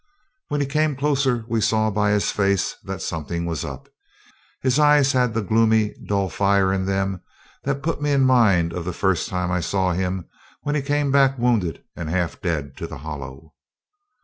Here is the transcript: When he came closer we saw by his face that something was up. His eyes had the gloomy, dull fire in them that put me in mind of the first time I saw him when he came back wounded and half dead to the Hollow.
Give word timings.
When 0.47 0.61
he 0.61 0.65
came 0.65 0.95
closer 0.95 1.45
we 1.47 1.61
saw 1.61 1.91
by 1.91 2.09
his 2.09 2.31
face 2.31 2.75
that 2.85 3.03
something 3.03 3.45
was 3.45 3.63
up. 3.63 3.87
His 4.63 4.79
eyes 4.79 5.11
had 5.11 5.35
the 5.35 5.43
gloomy, 5.43 5.93
dull 6.07 6.27
fire 6.27 6.73
in 6.73 6.85
them 6.87 7.21
that 7.65 7.83
put 7.83 8.01
me 8.01 8.11
in 8.11 8.25
mind 8.25 8.73
of 8.73 8.83
the 8.83 8.93
first 8.93 9.29
time 9.29 9.51
I 9.51 9.59
saw 9.61 9.93
him 9.93 10.25
when 10.63 10.73
he 10.73 10.81
came 10.81 11.11
back 11.11 11.37
wounded 11.37 11.83
and 11.95 12.09
half 12.09 12.41
dead 12.41 12.75
to 12.77 12.87
the 12.87 12.97
Hollow. 12.97 13.53